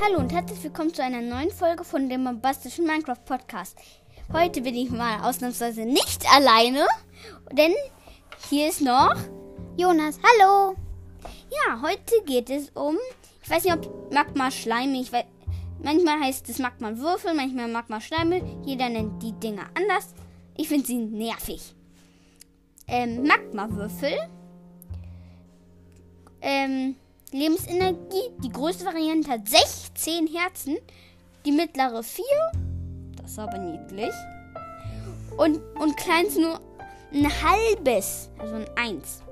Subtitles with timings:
[0.00, 3.76] Hallo und herzlich willkommen zu einer neuen Folge von dem bombastischen Minecraft Podcast.
[4.32, 6.86] Heute bin ich mal ausnahmsweise nicht alleine,
[7.50, 7.72] denn
[8.48, 9.16] hier ist noch
[9.76, 10.20] Jonas.
[10.22, 10.76] Hallo.
[11.50, 12.96] Ja, heute geht es um,
[13.42, 15.24] ich weiß nicht, ob Magma Schleime, ich weiß,
[15.82, 20.14] manchmal heißt es Magma Würfel, manchmal Magma Schleime, jeder nennt die Dinger anders.
[20.56, 21.74] Ich finde sie nervig.
[22.86, 24.16] Ähm, Magma Würfel.
[26.40, 26.94] Ähm,
[27.32, 28.30] Lebensenergie.
[28.42, 30.76] Die größte Variante hat 16 Herzen.
[31.44, 32.24] Die mittlere 4.
[33.20, 34.12] Das ist aber niedlich.
[35.36, 36.60] Und, und kleinst nur
[37.12, 38.30] ein halbes.
[38.38, 39.22] Also ein 1.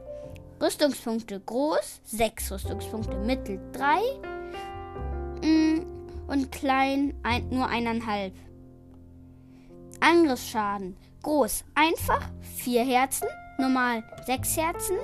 [0.60, 2.00] Rüstungspunkte groß.
[2.04, 5.46] 6 Rüstungspunkte mittel 3.
[5.46, 5.86] Mm,
[6.28, 8.34] und klein ein, nur eineinhalb.
[10.00, 10.96] Angriffsschaden.
[11.22, 11.64] Groß.
[11.74, 13.28] Einfach 4 Herzen.
[13.58, 14.96] Normal 6 Herzen.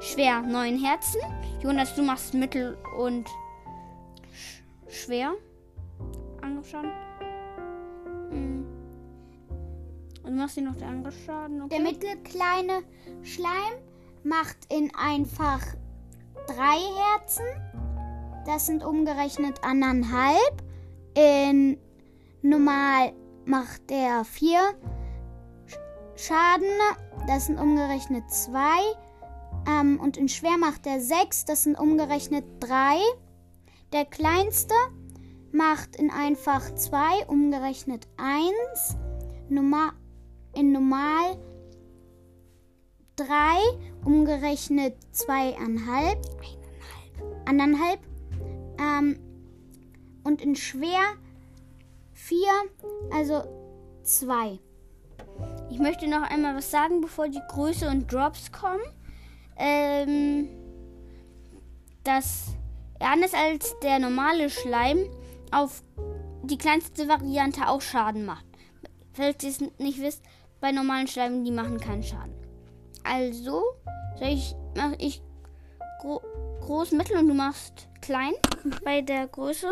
[0.00, 1.20] Schwer 9 Herzen.
[1.62, 3.28] Jonas, du machst mittel und
[4.32, 5.34] sch schwer.
[6.42, 6.90] Angriffsschaden.
[8.30, 8.66] Hm.
[10.24, 11.62] Und du machst hier noch den Angriffsschaden.
[11.62, 11.76] Okay.
[11.76, 12.82] Der mittelkleine
[13.22, 13.74] Schleim
[14.24, 15.60] macht in einfach
[16.46, 16.78] drei
[17.12, 17.44] Herzen.
[18.46, 20.62] Das sind umgerechnet anderthalb.
[21.14, 21.78] In
[22.42, 23.12] normal
[23.44, 24.60] macht er vier
[26.16, 26.68] Schaden.
[27.26, 28.80] Das sind umgerechnet zwei.
[29.66, 32.98] Ähm, und in schwer macht er 6, das sind umgerechnet 3.
[33.92, 34.74] Der kleinste
[35.52, 38.96] macht in einfach 2, umgerechnet 1.
[39.48, 39.90] Normal,
[40.54, 41.36] in normal
[43.16, 43.26] 3,
[44.04, 46.16] umgerechnet 2,5.
[47.44, 48.00] Anderthalb.
[48.78, 49.18] Ähm,
[50.24, 51.00] und in schwer
[52.12, 52.38] 4,
[53.12, 53.42] also
[54.04, 54.60] 2.
[55.70, 58.82] Ich möchte noch einmal was sagen, bevor die Größe und Drops kommen
[59.60, 60.48] ähm,
[62.02, 62.56] dass
[62.98, 64.98] anders als der normale Schleim
[65.52, 65.82] auf
[66.42, 68.46] die kleinste Variante auch Schaden macht.
[69.12, 70.22] Falls ihr es nicht wisst,
[70.60, 72.34] bei normalen Schleimen, die machen keinen Schaden.
[73.04, 73.62] Also,
[74.18, 75.22] soll ich, mache ich
[76.00, 76.20] gro
[76.60, 78.32] groß, mittel und du machst klein
[78.84, 79.68] bei der Größe.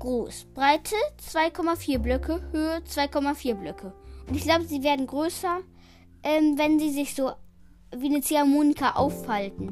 [0.00, 0.46] Groß.
[0.54, 0.96] Breite
[1.32, 3.92] 2,4 Blöcke, Höhe 2,4 Blöcke.
[4.26, 5.60] Und ich glaube, sie werden größer,
[6.22, 7.32] ähm, wenn sie sich so
[7.96, 9.68] wie eine Ziehharmonika auffalten.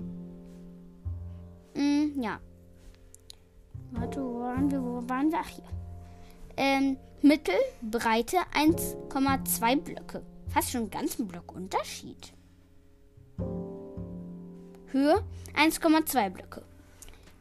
[1.75, 2.41] Mm, ja.
[3.93, 4.83] Warte, wo waren wir?
[4.83, 5.38] Wo waren wir?
[5.41, 5.65] Ach, hier.
[6.56, 10.22] Ähm, Mittel, Breite 1,2 Blöcke.
[10.49, 12.33] Fast schon einen ganzen Block Unterschied.
[14.88, 15.22] Höhe
[15.55, 16.62] 1,2 Blöcke.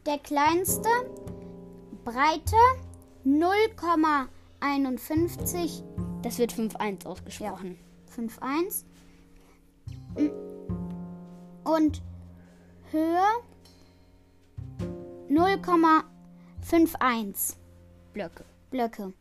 [0.06, 0.88] Der kleinste,
[2.08, 2.56] Breite
[3.26, 5.82] 0,51.
[6.22, 7.76] Das wird 5,1 ausgesprochen.
[8.08, 8.86] Ja, 5,1
[11.64, 12.00] und
[12.90, 13.20] Höhe
[15.28, 17.56] 0,51
[18.14, 18.46] Blöcke.
[18.70, 19.12] Blöcke.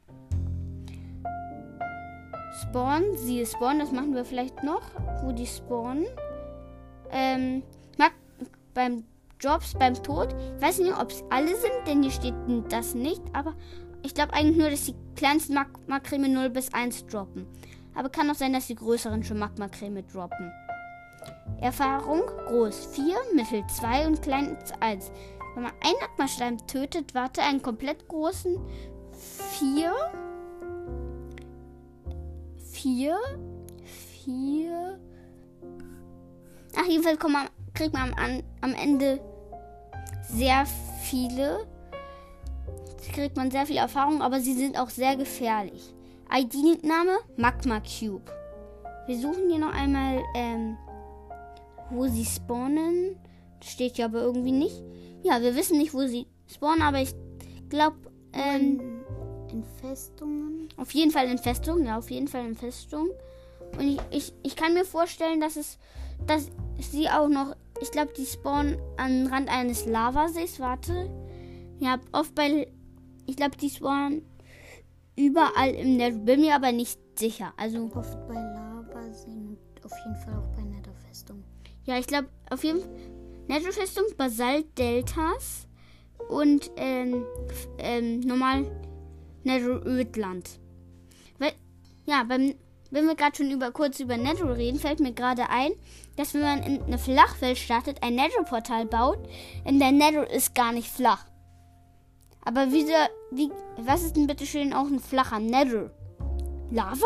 [2.61, 4.83] Spawn, siehe Spawn, das machen wir vielleicht noch,
[5.23, 6.05] wo die spawnen.
[7.11, 7.63] Ähm,
[8.73, 9.03] beim
[9.39, 10.35] Jobs, beim Tod.
[10.55, 12.33] Ich weiß nicht, ob es alle sind, denn hier steht
[12.69, 13.55] das nicht, aber
[14.03, 17.45] ich glaube eigentlich nur, dass die kleinsten Magma-Creme 0 bis 1 droppen.
[17.95, 20.51] Aber kann auch sein, dass die größeren schon Magma-Creme droppen.
[21.59, 25.11] Erfahrung groß 4, mittel 2 und klein 1.
[25.55, 28.57] Wenn man einen Magmaschleim tötet, warte einen komplett großen
[29.11, 29.91] 4.
[32.71, 33.17] 4.
[34.23, 34.99] 4.
[36.75, 39.19] Ach, jedenfalls man, kriegt man am, am Ende
[40.23, 40.65] sehr
[41.03, 41.65] viele.
[43.13, 45.93] Kriegt man sehr viel Erfahrung, aber sie sind auch sehr gefährlich.
[46.33, 48.29] ID-Name Magma Cube.
[49.05, 50.77] Wir suchen hier noch einmal ähm,
[51.89, 53.15] wo sie spawnen.
[53.63, 54.83] Steht ja aber irgendwie nicht.
[55.23, 57.13] Ja, wir wissen nicht, wo sie spawnen, aber ich
[57.69, 57.97] glaube.
[58.33, 59.03] Ähm,
[59.51, 60.67] in, Festungen?
[60.77, 63.09] Auf jeden Fall in Festungen, ja, auf jeden Fall in Festungen.
[63.77, 65.77] Und ich, ich, ich kann mir vorstellen, dass es,
[66.25, 66.49] dass
[66.79, 70.59] sie auch noch, ich glaube, die spawnen am Rand eines Lavasees.
[70.59, 71.09] Warte.
[71.79, 72.67] Ja, oft bei,
[73.25, 74.23] ich glaube, die spawnen
[75.15, 76.17] überall im Nether.
[76.19, 77.53] Bin mir aber nicht sicher.
[77.57, 81.43] Also oft bei Lavaseen und auf jeden Fall auch bei Netherfestungen.
[81.85, 82.89] Ja, ich glaube, auf jeden Fall
[83.47, 85.67] Netto-Festung, Basalt-Deltas
[86.27, 87.25] und ähm,
[87.77, 88.69] ähm, normal
[89.43, 90.59] Netto-Ödland.
[92.07, 92.55] Ja, beim,
[92.91, 95.71] wenn wir gerade schon über, kurz über Nether reden, fällt mir gerade ein,
[96.15, 99.19] dass wenn man in eine Flachwelt startet, ein Nether-Portal baut,
[99.65, 101.25] in der Nether ist gar nicht flach.
[102.43, 105.91] Aber wie, der, wie was ist denn bitte schön auch ein flacher Nether?
[106.71, 107.05] Lava?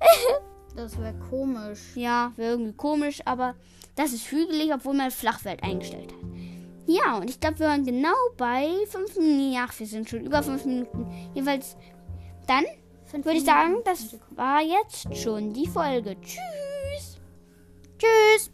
[0.76, 1.80] das wäre komisch.
[1.96, 3.54] Ja, wäre irgendwie komisch, aber
[3.96, 6.20] das ist hügelig, obwohl man Flachwelt eingestellt hat.
[6.86, 9.52] Ja, und ich glaube, wir waren genau bei 5 Minuten.
[9.52, 11.06] Ja, wir sind schon über 5 Minuten.
[11.34, 11.76] Jeweils
[12.46, 12.64] dann
[13.12, 16.16] würde ich sagen, das war jetzt schon die Folge.
[16.20, 17.18] Tschüss.
[17.98, 18.50] Tschüss.